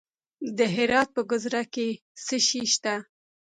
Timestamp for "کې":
1.73-1.87